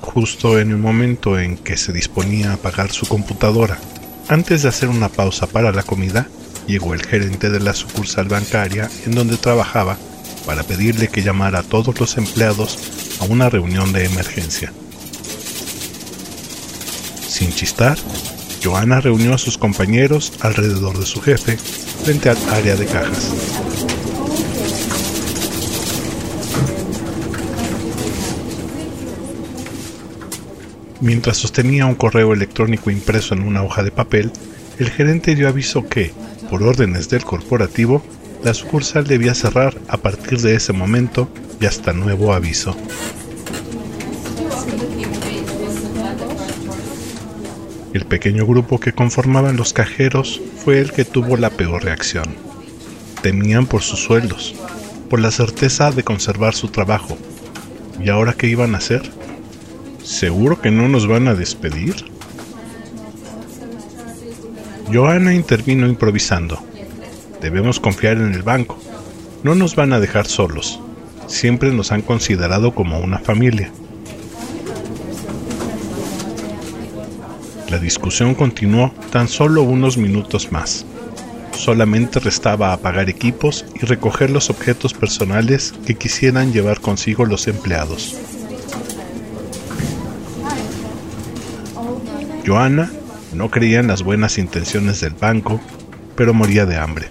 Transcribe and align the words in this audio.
Justo 0.00 0.60
en 0.60 0.70
el 0.70 0.76
momento 0.76 1.40
en 1.40 1.56
que 1.56 1.76
se 1.76 1.92
disponía 1.92 2.52
a 2.52 2.54
apagar 2.54 2.92
su 2.92 3.06
computadora, 3.06 3.80
antes 4.28 4.62
de 4.62 4.68
hacer 4.68 4.88
una 4.88 5.08
pausa 5.08 5.48
para 5.48 5.72
la 5.72 5.82
comida, 5.82 6.28
llegó 6.68 6.94
el 6.94 7.04
gerente 7.04 7.50
de 7.50 7.58
la 7.58 7.74
sucursal 7.74 8.28
bancaria 8.28 8.88
en 9.06 9.16
donde 9.16 9.36
trabajaba 9.36 9.98
para 10.46 10.62
pedirle 10.62 11.08
que 11.08 11.22
llamara 11.22 11.60
a 11.60 11.62
todos 11.62 11.98
los 11.98 12.16
empleados 12.16 12.78
a 13.20 13.24
una 13.24 13.48
reunión 13.48 13.92
de 13.92 14.04
emergencia. 14.04 14.72
Sin 17.28 17.52
chistar, 17.52 17.98
Joana 18.62 19.00
reunió 19.00 19.34
a 19.34 19.38
sus 19.38 19.58
compañeros 19.58 20.32
alrededor 20.40 20.98
de 20.98 21.06
su 21.06 21.20
jefe 21.20 21.56
frente 21.56 22.30
al 22.30 22.38
área 22.50 22.76
de 22.76 22.86
cajas. 22.86 23.32
Mientras 31.00 31.36
sostenía 31.36 31.84
un 31.84 31.96
correo 31.96 32.32
electrónico 32.32 32.90
impreso 32.90 33.34
en 33.34 33.42
una 33.42 33.62
hoja 33.62 33.82
de 33.82 33.90
papel, 33.90 34.32
el 34.78 34.90
gerente 34.90 35.34
dio 35.34 35.48
aviso 35.48 35.86
que, 35.86 36.12
por 36.48 36.62
órdenes 36.62 37.10
del 37.10 37.24
corporativo, 37.24 38.02
la 38.44 38.52
sucursal 38.52 39.06
debía 39.06 39.34
cerrar 39.34 39.80
a 39.88 39.96
partir 39.96 40.38
de 40.38 40.54
ese 40.54 40.74
momento 40.74 41.28
y 41.60 41.64
hasta 41.64 41.94
nuevo 41.94 42.34
aviso. 42.34 42.76
El 47.94 48.04
pequeño 48.04 48.44
grupo 48.44 48.78
que 48.78 48.92
conformaban 48.92 49.56
los 49.56 49.72
cajeros 49.72 50.42
fue 50.62 50.80
el 50.80 50.92
que 50.92 51.06
tuvo 51.06 51.38
la 51.38 51.48
peor 51.48 51.84
reacción. 51.84 52.36
Temían 53.22 53.64
por 53.66 53.80
sus 53.80 54.00
sueldos, 54.00 54.54
por 55.08 55.20
la 55.20 55.30
certeza 55.30 55.90
de 55.90 56.02
conservar 56.02 56.54
su 56.54 56.68
trabajo. 56.68 57.16
¿Y 57.98 58.10
ahora 58.10 58.34
qué 58.34 58.48
iban 58.48 58.74
a 58.74 58.78
hacer? 58.78 59.02
¿Seguro 60.02 60.60
que 60.60 60.70
no 60.70 60.86
nos 60.88 61.06
van 61.06 61.28
a 61.28 61.34
despedir? 61.34 61.94
Joana 64.92 65.32
intervino 65.32 65.86
improvisando. 65.86 66.73
Debemos 67.44 67.78
confiar 67.78 68.16
en 68.16 68.32
el 68.32 68.42
banco. 68.42 68.78
No 69.42 69.54
nos 69.54 69.76
van 69.76 69.92
a 69.92 70.00
dejar 70.00 70.26
solos. 70.26 70.80
Siempre 71.26 71.70
nos 71.72 71.92
han 71.92 72.00
considerado 72.00 72.74
como 72.74 72.98
una 73.00 73.18
familia. 73.18 73.70
La 77.68 77.78
discusión 77.78 78.34
continuó 78.34 78.94
tan 79.12 79.28
solo 79.28 79.60
unos 79.60 79.98
minutos 79.98 80.52
más. 80.52 80.86
Solamente 81.52 82.18
restaba 82.18 82.72
apagar 82.72 83.10
equipos 83.10 83.66
y 83.74 83.84
recoger 83.84 84.30
los 84.30 84.48
objetos 84.48 84.94
personales 84.94 85.74
que 85.86 85.96
quisieran 85.96 86.50
llevar 86.50 86.80
consigo 86.80 87.26
los 87.26 87.46
empleados. 87.46 88.16
Joana 92.46 92.90
no 93.34 93.50
creía 93.50 93.80
en 93.80 93.88
las 93.88 94.02
buenas 94.02 94.38
intenciones 94.38 95.02
del 95.02 95.12
banco, 95.12 95.60
pero 96.16 96.32
moría 96.32 96.64
de 96.64 96.78
hambre. 96.78 97.10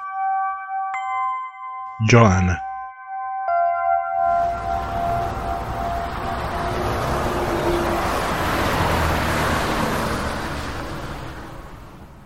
Joanna. 2.09 2.63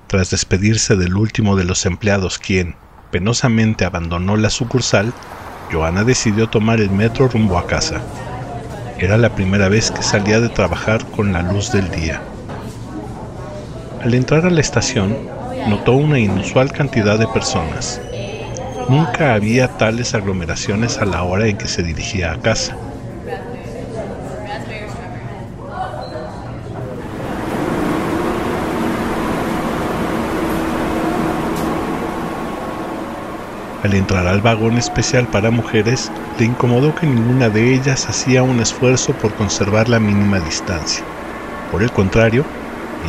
Tras 0.08 0.30
despedirse 0.30 0.96
del 0.96 1.18
último 1.18 1.58
de 1.58 1.66
los 1.66 1.86
empleados 1.86 2.40
quien, 2.40 2.76
penosamente 3.12 3.84
abandonó 3.84 4.38
la 4.38 4.50
sucursal, 4.50 5.12
Joana 5.70 6.06
decidió 6.06 6.48
tomar 6.48 6.80
el 6.80 6.90
metro 6.90 7.28
rumbo 7.28 7.58
a 7.58 7.68
casa. 7.68 8.02
Era 8.98 9.18
la 9.18 9.36
primera 9.36 9.68
vez 9.68 9.92
que 9.92 10.04
salía 10.04 10.40
de 10.40 10.48
trabajar 10.48 11.06
con 11.08 11.34
la 11.34 11.42
luz 11.42 11.74
del 11.74 11.92
día. 11.92 12.22
Al 14.02 14.14
entrar 14.14 14.46
a 14.46 14.52
la 14.52 14.62
estación, 14.62 15.18
notó 15.68 15.94
una 15.94 16.18
inusual 16.18 16.72
cantidad 16.72 17.20
de 17.20 17.28
personas. 17.28 18.00
Nunca 18.88 19.34
había 19.34 19.68
tales 19.68 20.14
aglomeraciones 20.14 21.00
a 21.00 21.06
la 21.06 21.24
hora 21.24 21.48
en 21.48 21.58
que 21.58 21.68
se 21.68 21.82
dirigía 21.82 22.32
a 22.32 22.40
casa. 22.40 22.78
Al 33.84 33.94
entrar 33.94 34.28
al 34.28 34.42
vagón 34.42 34.78
especial 34.78 35.28
para 35.28 35.50
mujeres, 35.50 36.12
le 36.40 36.46
incomodó 36.46 36.94
que 36.94 37.08
ninguna 37.08 37.50
de 37.50 37.74
ellas 37.74 38.08
hacía 38.08 38.44
un 38.44 38.60
esfuerzo 38.60 39.14
por 39.14 39.34
conservar 39.34 39.90
la 39.90 40.00
mínima 40.00 40.40
distancia. 40.40 41.04
Por 41.72 41.82
el 41.82 41.92
contrario, 41.92 42.46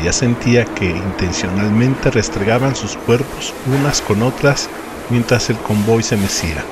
ella 0.01 0.13
sentía 0.13 0.65
que 0.65 0.87
intencionalmente 0.87 2.11
restregaban 2.11 2.75
sus 2.77 2.97
cuerpos 2.97 3.55
unas 3.67 4.01
con 4.01 4.23
otras 4.23 4.69
mientras 5.11 5.51
el 5.51 5.57
convoy 5.57 6.03
se 6.03 6.17
mecía. 6.17 6.65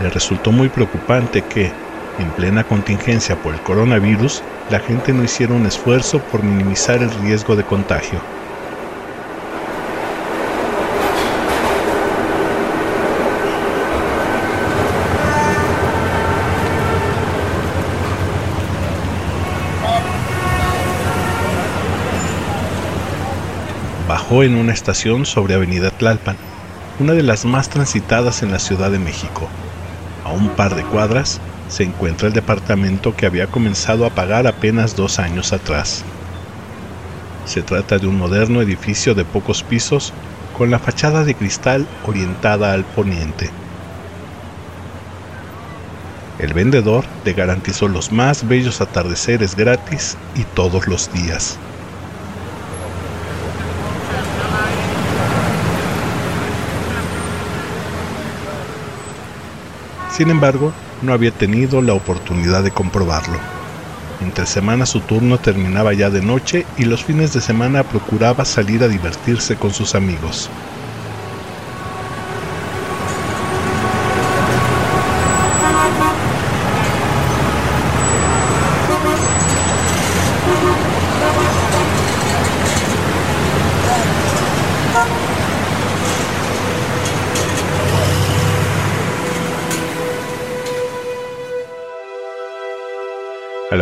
Le 0.00 0.10
resultó 0.10 0.52
muy 0.52 0.68
preocupante 0.68 1.42
que, 1.42 1.72
en 2.18 2.30
plena 2.32 2.64
contingencia 2.64 3.36
por 3.36 3.54
el 3.54 3.62
coronavirus, 3.62 4.42
la 4.68 4.80
gente 4.80 5.12
no 5.12 5.22
hiciera 5.22 5.54
un 5.54 5.66
esfuerzo 5.66 6.20
por 6.20 6.42
minimizar 6.42 7.02
el 7.02 7.10
riesgo 7.10 7.56
de 7.56 7.64
contagio. 7.64 8.20
Bajó 24.08 24.42
en 24.42 24.56
una 24.56 24.74
estación 24.74 25.24
sobre 25.24 25.54
Avenida 25.54 25.90
Tlalpan, 25.90 26.36
una 27.00 27.14
de 27.14 27.22
las 27.22 27.46
más 27.46 27.70
transitadas 27.70 28.42
en 28.42 28.52
la 28.52 28.58
Ciudad 28.58 28.90
de 28.90 28.98
México. 28.98 29.48
A 30.24 30.30
un 30.30 30.50
par 30.50 30.74
de 30.74 30.82
cuadras 30.84 31.40
se 31.68 31.84
encuentra 31.84 32.28
el 32.28 32.34
departamento 32.34 33.16
que 33.16 33.24
había 33.24 33.46
comenzado 33.46 34.04
a 34.04 34.10
pagar 34.10 34.46
apenas 34.46 34.94
dos 34.94 35.18
años 35.18 35.54
atrás. 35.54 36.04
Se 37.46 37.62
trata 37.62 37.98
de 37.98 38.06
un 38.06 38.18
moderno 38.18 38.60
edificio 38.60 39.14
de 39.14 39.24
pocos 39.24 39.62
pisos 39.62 40.12
con 40.52 40.70
la 40.70 40.78
fachada 40.78 41.24
de 41.24 41.34
cristal 41.34 41.86
orientada 42.06 42.74
al 42.74 42.84
poniente. 42.84 43.50
El 46.38 46.52
vendedor 46.52 47.06
le 47.24 47.32
garantizó 47.32 47.88
los 47.88 48.12
más 48.12 48.46
bellos 48.46 48.82
atardeceres 48.82 49.56
gratis 49.56 50.18
y 50.34 50.44
todos 50.44 50.86
los 50.88 51.10
días. 51.10 51.58
Sin 60.16 60.30
embargo, 60.30 60.76
no 61.00 61.12
había 61.12 61.32
tenido 61.32 61.82
la 61.82 61.94
oportunidad 61.94 62.62
de 62.62 62.70
comprobarlo. 62.70 63.48
Entre 64.20 64.46
semana 64.46 64.86
su 64.86 65.02
turno 65.02 65.40
terminaba 65.40 65.92
ya 65.92 66.08
de 66.08 66.22
noche 66.22 66.68
y 66.76 66.84
los 66.84 67.02
fines 67.02 67.32
de 67.32 67.40
semana 67.40 67.82
procuraba 67.82 68.44
salir 68.44 68.84
a 68.84 68.88
divertirse 68.88 69.56
con 69.56 69.72
sus 69.72 69.96
amigos. 69.96 70.52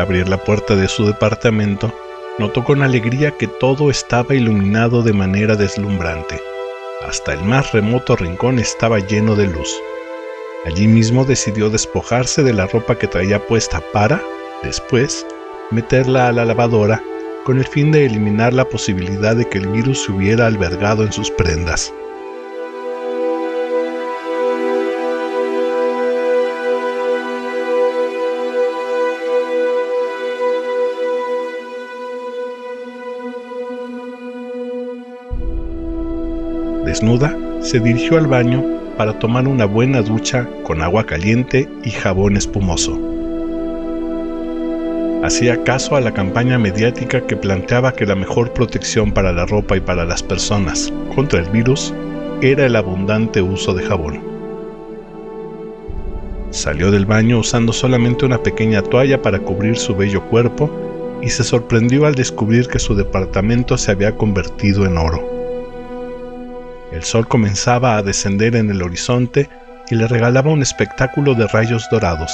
Abrir 0.03 0.29
la 0.29 0.37
puerta 0.37 0.77
de 0.77 0.89
su 0.89 1.07
departamento, 1.07 1.93
notó 2.39 2.65
con 2.65 2.83
alegría 2.83 3.31
que 3.33 3.47
todo 3.47 3.91
estaba 3.91 4.35
iluminado 4.35 5.03
de 5.03 5.13
manera 5.13 5.57
deslumbrante. 5.57 6.41
Hasta 7.07 7.33
el 7.33 7.43
más 7.45 7.73
remoto 7.73 8.17
rincón 8.17 8.59
estaba 8.59 8.99
lleno 8.99 9.35
de 9.35 9.47
luz. 9.47 9.75
Allí 10.65 10.87
mismo 10.87 11.25
decidió 11.25 11.71
despojarse 11.71 12.43
de 12.43 12.53
la 12.53 12.67
ropa 12.67 12.97
que 12.97 13.09
traía 13.09 13.45
puesta 13.47 13.83
para, 13.93 14.23
después, 14.63 15.27
meterla 15.71 16.29
a 16.29 16.33
la 16.33 16.45
lavadora 16.45 17.03
con 17.45 17.59
el 17.59 17.67
fin 17.67 17.91
de 17.91 18.07
eliminar 18.07 18.53
la 18.53 18.65
posibilidad 18.65 19.35
de 19.35 19.49
que 19.49 19.59
el 19.59 19.69
virus 19.69 20.05
se 20.05 20.13
hubiera 20.13 20.47
albergado 20.47 21.03
en 21.03 21.13
sus 21.13 21.31
prendas. 21.31 21.93
Desnuda, 36.85 37.37
se 37.61 37.79
dirigió 37.79 38.19
al 38.19 38.27
baño 38.27 38.65
para 38.97 39.19
tomar 39.19 39.47
una 39.47 39.67
buena 39.67 40.03
ducha 40.03 40.49
con 40.65 40.83
agua 40.83 41.07
caliente 41.07 41.69
y 41.85 41.91
jabón 41.91 42.37
espumoso. 42.37 42.99
Hacía 45.23 45.63
caso 45.63 45.95
a 45.95 46.01
la 46.01 46.13
campaña 46.13 46.59
mediática 46.59 47.25
que 47.25 47.37
planteaba 47.37 47.93
que 47.93 48.05
la 48.05 48.17
mejor 48.17 48.53
protección 48.53 49.13
para 49.13 49.33
la 49.33 49.47
ropa 49.47 49.77
y 49.77 49.81
para 49.81 50.05
las 50.05 50.25
personas 50.25 50.93
contra 51.15 51.39
el 51.39 51.49
virus 51.51 51.95
era 52.41 52.67
el 52.67 52.75
abundante 52.75 53.41
uso 53.41 53.75
de 53.75 53.85
jabón. 53.85 54.21
Salió 56.51 56.91
del 56.91 57.07
baño 57.07 57.39
usando 57.39 57.73
solamente 57.73 58.27
una 58.27 58.43
pequeña 58.43 58.83
toalla 58.83 59.23
para 59.23 59.39
cubrir 59.39 59.79
su 59.79 59.95
bello 59.95 60.23
cuerpo 60.23 60.69
y 61.23 61.29
se 61.31 61.45
sorprendió 61.45 62.07
al 62.07 62.17
descubrir 62.17 62.67
que 62.67 62.81
su 62.81 62.97
departamento 62.97 63.79
se 63.79 63.93
había 63.93 64.17
convertido 64.17 64.85
en 64.85 64.99
oro. 64.99 65.42
El 66.93 67.05
sol 67.05 67.27
comenzaba 67.27 67.97
a 67.97 68.03
descender 68.03 68.55
en 68.55 68.71
el 68.71 68.83
horizonte 68.83 69.49
y 69.89 69.95
le 69.95 70.07
regalaba 70.07 70.51
un 70.51 70.61
espectáculo 70.61 71.35
de 71.35 71.47
rayos 71.47 71.89
dorados. 71.91 72.31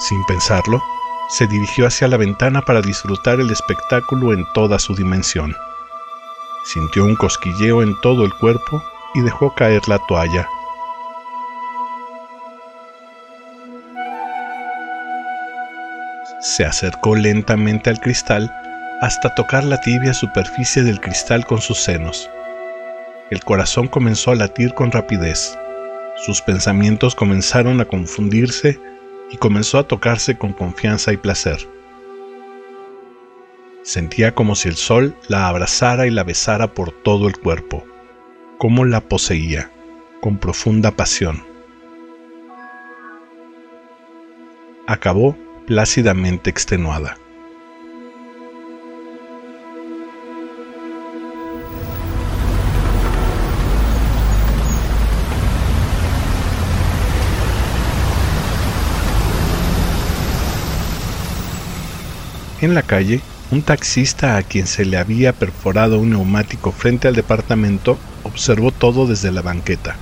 Sin 0.00 0.24
pensarlo, 0.24 0.82
se 1.28 1.46
dirigió 1.46 1.86
hacia 1.86 2.08
la 2.08 2.16
ventana 2.16 2.62
para 2.62 2.80
disfrutar 2.80 3.38
el 3.38 3.50
espectáculo 3.50 4.32
en 4.32 4.46
toda 4.54 4.78
su 4.78 4.94
dimensión. 4.94 5.54
Sintió 6.64 7.04
un 7.04 7.16
cosquilleo 7.16 7.82
en 7.82 8.00
todo 8.00 8.24
el 8.24 8.32
cuerpo 8.32 8.82
y 9.14 9.20
dejó 9.20 9.54
caer 9.54 9.82
la 9.86 9.98
toalla. 10.08 10.48
Se 16.40 16.64
acercó 16.64 17.14
lentamente 17.14 17.90
al 17.90 18.00
cristal 18.00 18.50
hasta 19.02 19.34
tocar 19.34 19.64
la 19.64 19.80
tibia 19.82 20.14
superficie 20.14 20.82
del 20.82 21.00
cristal 21.00 21.44
con 21.44 21.60
sus 21.60 21.78
senos. 21.78 22.30
El 23.34 23.42
corazón 23.42 23.88
comenzó 23.88 24.30
a 24.30 24.36
latir 24.36 24.74
con 24.74 24.92
rapidez. 24.92 25.58
Sus 26.24 26.40
pensamientos 26.40 27.16
comenzaron 27.16 27.80
a 27.80 27.84
confundirse 27.84 28.78
y 29.28 29.38
comenzó 29.38 29.80
a 29.80 29.88
tocarse 29.88 30.38
con 30.38 30.52
confianza 30.52 31.12
y 31.12 31.16
placer. 31.16 31.68
Sentía 33.82 34.36
como 34.36 34.54
si 34.54 34.68
el 34.68 34.76
sol 34.76 35.16
la 35.26 35.48
abrazara 35.48 36.06
y 36.06 36.10
la 36.10 36.22
besara 36.22 36.74
por 36.74 36.92
todo 36.92 37.26
el 37.26 37.36
cuerpo, 37.36 37.84
como 38.56 38.84
la 38.84 39.00
poseía, 39.00 39.68
con 40.20 40.38
profunda 40.38 40.92
pasión. 40.92 41.42
Acabó 44.86 45.36
plácidamente 45.66 46.50
extenuada. 46.50 47.18
En 62.64 62.72
la 62.72 62.82
calle, 62.82 63.26
un 63.50 63.62
taxista 63.62 64.38
a 64.38 64.42
quien 64.42 64.66
se 64.66 64.86
le 64.86 64.96
había 64.96 65.34
perforado 65.34 66.00
un 66.00 66.08
neumático 66.08 66.72
frente 66.72 67.06
al 67.08 67.14
departamento 67.14 68.00
observó 68.22 68.72
todo 68.72 69.06
desde 69.06 69.30
la 69.32 69.42
banqueta. 69.42 70.00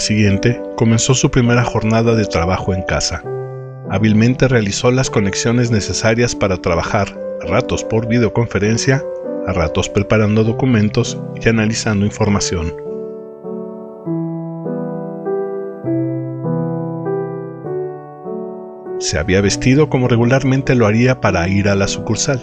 Siguiente, 0.00 0.60
comenzó 0.76 1.14
su 1.14 1.30
primera 1.30 1.64
jornada 1.64 2.14
de 2.14 2.24
trabajo 2.24 2.74
en 2.74 2.82
casa. 2.82 3.22
Hábilmente 3.90 4.48
realizó 4.48 4.90
las 4.90 5.10
conexiones 5.10 5.70
necesarias 5.70 6.34
para 6.34 6.56
trabajar, 6.56 7.08
a 7.42 7.46
ratos 7.46 7.84
por 7.84 8.08
videoconferencia, 8.08 9.02
a 9.46 9.52
ratos 9.52 9.88
preparando 9.88 10.42
documentos 10.42 11.20
y 11.40 11.48
analizando 11.48 12.06
información. 12.06 12.74
Se 18.98 19.18
había 19.18 19.40
vestido 19.40 19.90
como 19.90 20.08
regularmente 20.08 20.74
lo 20.74 20.86
haría 20.86 21.20
para 21.20 21.46
ir 21.46 21.68
a 21.68 21.74
la 21.74 21.88
sucursal, 21.88 22.40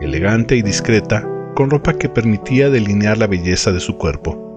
elegante 0.00 0.56
y 0.56 0.62
discreta, 0.62 1.26
con 1.54 1.70
ropa 1.70 1.94
que 1.94 2.08
permitía 2.08 2.70
delinear 2.70 3.18
la 3.18 3.28
belleza 3.28 3.72
de 3.72 3.80
su 3.80 3.96
cuerpo. 3.96 4.51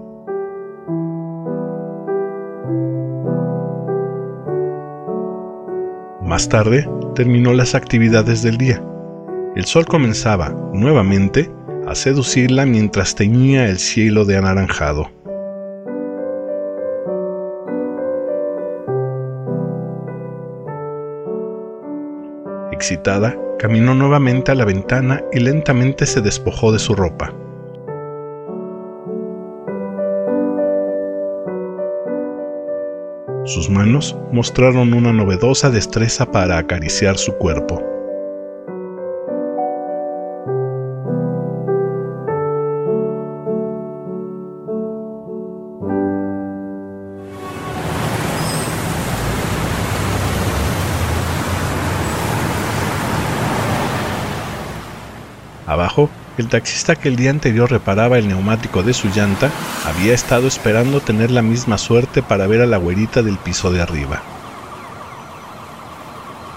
Más 6.36 6.50
tarde, 6.50 6.86
terminó 7.14 7.54
las 7.54 7.74
actividades 7.74 8.42
del 8.42 8.58
día. 8.58 8.84
El 9.54 9.64
sol 9.64 9.86
comenzaba, 9.86 10.50
nuevamente, 10.74 11.50
a 11.86 11.94
seducirla 11.94 12.66
mientras 12.66 13.14
teñía 13.14 13.70
el 13.70 13.78
cielo 13.78 14.26
de 14.26 14.36
anaranjado. 14.36 15.10
Excitada, 22.70 23.34
caminó 23.58 23.94
nuevamente 23.94 24.52
a 24.52 24.56
la 24.56 24.66
ventana 24.66 25.22
y 25.32 25.40
lentamente 25.40 26.04
se 26.04 26.20
despojó 26.20 26.70
de 26.70 26.78
su 26.78 26.94
ropa. 26.94 27.32
Sus 33.46 33.70
manos 33.70 34.16
mostraron 34.32 34.92
una 34.92 35.12
novedosa 35.12 35.70
destreza 35.70 36.26
para 36.32 36.58
acariciar 36.58 37.16
su 37.16 37.34
cuerpo. 37.34 37.80
Abajo 55.66 56.10
el 56.38 56.48
taxista 56.48 56.96
que 56.96 57.08
el 57.08 57.16
día 57.16 57.30
anterior 57.30 57.70
reparaba 57.70 58.18
el 58.18 58.28
neumático 58.28 58.82
de 58.82 58.92
su 58.92 59.08
llanta 59.08 59.50
había 59.86 60.14
estado 60.14 60.46
esperando 60.46 61.00
tener 61.00 61.30
la 61.30 61.42
misma 61.42 61.78
suerte 61.78 62.22
para 62.22 62.46
ver 62.46 62.60
a 62.60 62.66
la 62.66 62.76
güerita 62.76 63.22
del 63.22 63.38
piso 63.38 63.70
de 63.70 63.80
arriba. 63.80 64.22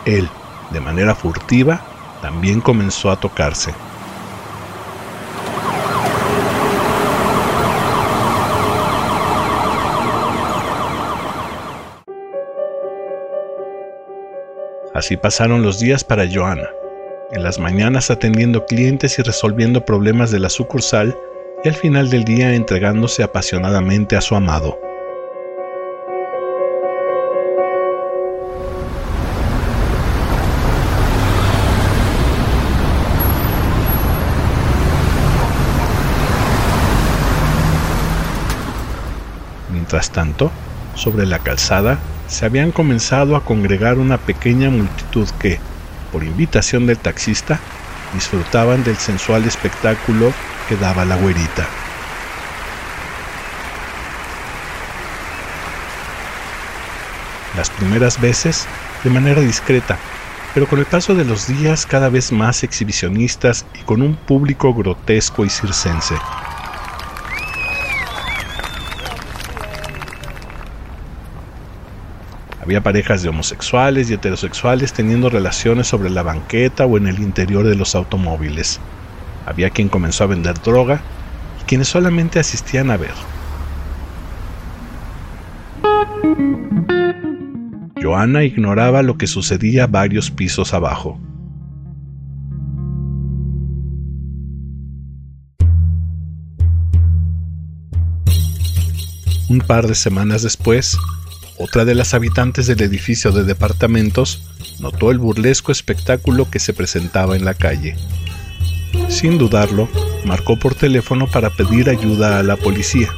Él, 0.06 0.30
de 0.72 0.80
manera 0.82 1.16
furtiva, 1.16 1.82
también 2.22 2.62
comenzó 2.62 3.12
a 3.12 3.20
tocarse. 3.20 3.74
Así 14.94 15.16
pasaron 15.16 15.62
los 15.62 15.80
días 15.80 16.04
para 16.04 16.28
Joana 16.30 16.68
en 17.32 17.44
las 17.44 17.60
mañanas 17.60 18.10
atendiendo 18.10 18.66
clientes 18.66 19.20
y 19.20 19.22
resolviendo 19.22 19.86
problemas 19.86 20.32
de 20.32 20.40
la 20.40 20.50
sucursal 20.50 21.18
y 21.64 21.68
al 21.68 21.76
final 21.76 22.10
del 22.10 22.24
día 22.24 22.56
entregándose 22.56 23.24
apasionadamente 23.24 24.16
a 24.16 24.22
su 24.22 24.36
amado. 24.36 24.80
Mientras 39.72 40.12
tanto, 40.12 40.52
sobre 40.96 41.26
la 41.26 41.40
calzada 41.40 42.00
se 42.28 42.46
habían 42.46 42.72
comenzado 42.72 43.36
a 43.36 43.44
congregar 43.44 43.98
una 43.98 44.18
pequeña 44.18 44.70
multitud 44.70 45.28
que, 45.40 45.60
por 46.12 46.24
invitación 46.24 46.86
del 46.86 46.98
taxista, 46.98 47.60
disfrutaban 48.14 48.84
del 48.84 48.98
sensual 48.98 49.46
espectáculo 49.46 50.34
que 50.68 50.76
daba 50.76 51.06
la 51.06 51.16
güerita. 51.16 51.68
Las 57.56 57.70
primeras 57.72 58.20
veces, 58.22 58.68
de 59.04 59.10
manera 59.10 59.42
discreta, 59.42 59.98
pero 60.54 60.68
con 60.68 60.80
el 60.80 60.86
paso 60.86 61.16
de 61.16 61.26
los 61.26 61.48
días 61.48 61.86
cada 61.86 62.10
vez 62.10 62.32
más 62.32 62.64
exhibicionistas 62.64 63.66
y 63.80 63.84
con 63.84 64.02
un 64.02 64.16
público 64.16 64.74
grotesco 64.74 65.46
y 65.46 65.50
circense. 65.50 66.16
Había 72.62 72.82
parejas 72.82 73.24
de 73.24 73.30
homosexuales 73.30 74.10
y 74.10 74.14
heterosexuales 74.14 74.92
teniendo 74.92 75.30
relaciones 75.30 75.88
sobre 75.88 76.10
la 76.10 76.24
banqueta 76.24 76.86
o 76.86 76.98
en 76.98 77.08
el 77.08 77.20
interior 77.20 77.66
de 77.66 77.76
los 77.76 77.96
automóviles. 77.96 78.80
Había 79.46 79.70
quien 79.70 79.88
comenzó 79.88 80.26
a 80.26 80.28
vender 80.28 80.62
droga 80.62 81.02
y 81.62 81.64
quienes 81.64 81.88
solamente 81.88 82.40
asistían 82.40 82.92
a 82.92 82.98
ver. 82.98 83.14
Joana 88.02 88.44
ignoraba 88.44 89.04
lo 89.04 89.18
que 89.18 89.28
sucedía 89.28 89.88
varios 89.88 90.30
pisos 90.30 90.74
abajo. 90.74 91.20
Un 99.50 99.62
par 99.66 99.88
de 99.88 99.96
semanas 99.96 100.44
después, 100.44 100.98
otra 101.60 101.84
de 101.84 101.94
las 101.94 102.14
habitantes 102.14 102.68
del 102.68 102.82
edificio 102.82 103.34
de 103.34 103.44
departamentos 103.44 104.42
notó 104.80 105.12
el 105.12 105.18
burlesco 105.18 105.74
espectáculo 105.74 106.50
que 106.50 106.58
se 106.58 106.74
presentaba 106.74 107.36
en 107.36 107.44
la 107.44 107.54
calle. 107.54 107.98
Sin 109.10 109.38
dudarlo, 109.38 109.90
marcó 110.24 110.58
por 110.58 110.74
teléfono 110.74 111.28
para 111.28 111.50
pedir 111.50 111.90
ayuda 111.90 112.40
a 112.40 112.44
la 112.44 112.56
policía. 112.56 113.10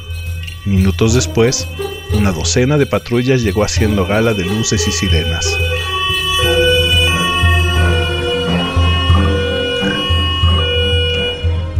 Minutos 0.66 1.14
después, 1.14 1.68
una 2.14 2.32
docena 2.32 2.78
de 2.78 2.86
patrullas 2.86 3.42
llegó 3.42 3.62
haciendo 3.62 4.06
gala 4.06 4.34
de 4.34 4.44
luces 4.44 4.88
y 4.88 4.92
sirenas. 4.92 5.46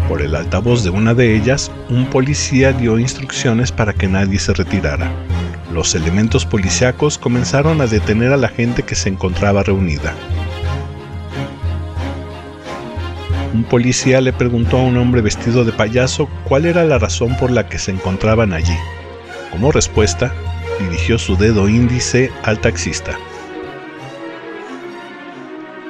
Por 0.09 0.23
el 0.23 0.37
altavoz 0.37 0.85
de 0.85 0.91
una 0.91 1.13
de 1.13 1.35
ellas, 1.35 1.73
un 1.89 2.07
policía 2.07 2.73
dio 2.73 3.01
instrucciones 3.01 3.73
para 3.73 3.93
que 3.93 4.07
nadie 4.07 4.39
se 4.39 4.53
retirara 4.53 5.13
los 5.73 5.95
elementos 5.95 6.47
policíacos 6.47 7.19
comenzaron 7.19 7.81
a 7.81 7.87
detener 7.87 8.33
a 8.33 8.37
la 8.37 8.49
gente 8.49 8.83
que 8.83 8.95
se 8.95 9.09
encontraba 9.09 9.63
reunida. 9.63 10.15
Un 13.55 13.65
policía 13.65 14.21
le 14.21 14.33
preguntó 14.33 14.79
a 14.79 14.83
un 14.83 14.97
hombre 14.97 15.21
vestido 15.21 15.65
de 15.65 15.73
payaso 15.73 16.29
cuál 16.45 16.65
era 16.65 16.85
la 16.85 16.99
razón 16.99 17.37
por 17.37 17.51
la 17.51 17.69
que 17.69 17.79
se 17.79 17.91
encontraban 17.91 18.53
allí. 18.53 18.77
Como 19.51 19.73
respuesta, 19.73 20.33
dirigió 20.81 21.19
su 21.19 21.37
dedo 21.37 21.69
índice 21.69 22.31
al 22.45 22.61
taxista. 22.61 23.19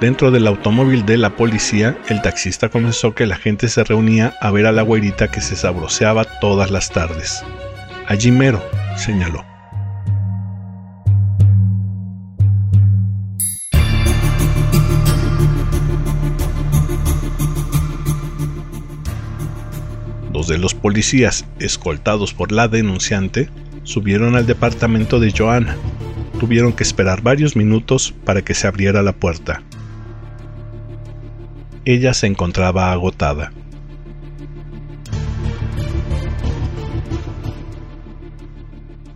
Dentro 0.00 0.32
del 0.32 0.48
automóvil 0.48 1.06
de 1.06 1.16
la 1.16 1.36
policía, 1.36 1.96
el 2.08 2.20
taxista 2.22 2.68
comenzó 2.68 3.14
que 3.14 3.26
la 3.26 3.36
gente 3.36 3.68
se 3.68 3.84
reunía 3.84 4.34
a 4.40 4.50
ver 4.50 4.66
a 4.66 4.72
la 4.72 4.82
güerita 4.82 5.30
que 5.30 5.40
se 5.40 5.54
sabroseaba 5.54 6.24
todas 6.24 6.72
las 6.72 6.90
tardes. 6.90 7.44
Allí 8.08 8.32
mero, 8.32 8.60
señaló. 8.96 9.51
Los 20.58 20.74
policías, 20.74 21.46
escoltados 21.58 22.34
por 22.34 22.52
la 22.52 22.68
denunciante, 22.68 23.48
subieron 23.84 24.36
al 24.36 24.46
departamento 24.46 25.20
de 25.20 25.32
Joanna. 25.32 25.76
Tuvieron 26.38 26.72
que 26.72 26.82
esperar 26.82 27.22
varios 27.22 27.56
minutos 27.56 28.14
para 28.24 28.42
que 28.42 28.54
se 28.54 28.66
abriera 28.66 29.02
la 29.02 29.12
puerta. 29.12 29.62
Ella 31.84 32.14
se 32.14 32.26
encontraba 32.26 32.92
agotada. 32.92 33.52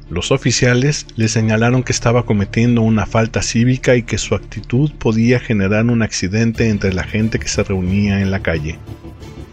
Los 0.09 0.31
oficiales 0.31 1.07
le 1.17 1.29
señalaron 1.29 1.83
que 1.83 1.93
estaba 1.93 2.25
cometiendo 2.25 2.81
una 2.83 3.07
falta 3.07 3.43
cívica 3.43 3.97
y 3.97 4.03
que 4.03 4.19
su 4.19 4.35
actitud 4.35 4.93
podía 4.93 5.41
generar 5.41 5.85
un 5.87 6.03
accidente 6.03 6.71
entre 6.71 6.95
la 6.95 7.03
gente 7.03 7.39
que 7.39 7.49
se 7.49 7.65
reunía 7.65 8.21
en 8.21 8.31
la 8.31 8.41
calle 8.41 8.79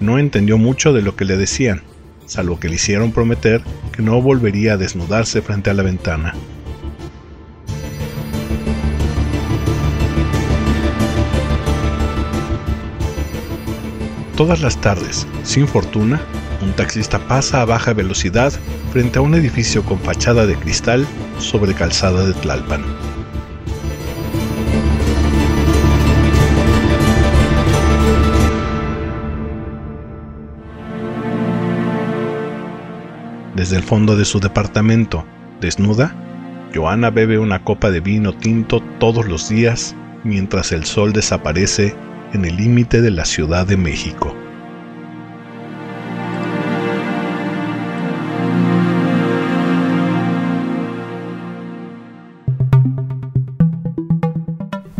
no 0.04 0.20
entendió 0.20 0.58
mucho 0.58 0.94
de 0.94 1.02
lo 1.02 1.16
que 1.16 1.26
le 1.26 1.38
decían, 1.38 1.82
salvo 2.26 2.60
que 2.60 2.68
le 2.68 2.76
hicieron 2.76 3.12
prometer 3.12 3.62
que 3.94 4.02
no 4.02 4.22
volvería 4.22 4.74
a 4.74 4.78
desnudarse 4.78 5.42
frente 5.42 5.70
a 5.70 5.74
la 5.74 5.84
ventana. 5.84 6.34
Todas 14.36 14.62
las 14.62 14.82
tardes, 14.82 15.26
sin 15.44 15.68
fortuna, 15.68 16.20
un 16.62 16.74
taxista 16.74 17.20
pasa 17.28 17.62
a 17.62 17.66
baja 17.66 17.94
velocidad 17.94 18.52
frente 18.92 19.20
a 19.20 19.22
un 19.22 19.36
edificio 19.36 19.84
con 19.84 20.00
fachada 20.00 20.46
de 20.46 20.56
cristal 20.56 21.06
sobre 21.38 21.74
calzada 21.74 22.26
de 22.26 22.34
Tlalpan. 22.34 23.03
Desde 33.64 33.78
el 33.78 33.84
fondo 33.84 34.18
de 34.18 34.26
su 34.26 34.42
departamento, 34.42 35.24
desnuda, 35.62 36.14
Joana 36.76 37.12
bebe 37.12 37.40
una 37.40 37.64
copa 37.64 37.92
de 37.92 38.02
vino 38.02 38.34
tinto 38.34 38.82
todos 39.00 39.26
los 39.26 39.48
días 39.48 39.96
mientras 40.26 40.74
el 40.74 40.84
sol 40.84 41.14
desaparece 41.14 41.96
en 42.34 42.44
el 42.44 42.58
límite 42.58 43.02
de 43.02 43.10
la 43.10 43.24
Ciudad 43.24 43.66
de 43.66 43.78
México. 43.78 44.36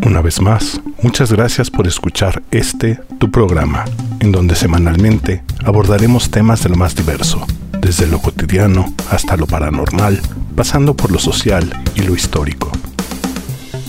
Una 0.06 0.22
vez 0.22 0.40
más, 0.40 0.80
muchas 1.02 1.30
gracias 1.30 1.70
por 1.70 1.86
escuchar 1.86 2.42
este, 2.50 2.98
tu 3.18 3.30
programa, 3.30 3.84
en 4.20 4.32
donde 4.32 4.54
semanalmente 4.54 5.44
abordaremos 5.66 6.30
temas 6.30 6.62
de 6.62 6.70
lo 6.70 6.76
más 6.76 6.96
diverso 6.96 7.46
desde 7.84 8.06
lo 8.06 8.18
cotidiano 8.18 8.94
hasta 9.10 9.36
lo 9.36 9.46
paranormal, 9.46 10.18
pasando 10.56 10.96
por 10.96 11.12
lo 11.12 11.18
social 11.18 11.70
y 11.94 12.00
lo 12.00 12.14
histórico. 12.14 12.72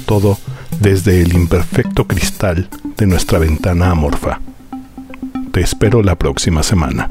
Todo 0.06 0.38
desde 0.82 1.22
el 1.22 1.34
imperfecto 1.34 2.06
cristal 2.06 2.70
de 2.98 3.08
nuestra 3.08 3.40
ventana 3.40 3.92
amorfa. 3.92 4.42
Te 5.54 5.62
espero 5.62 6.04
la 6.04 6.16
próxima 6.16 6.62
semana. 6.62 7.10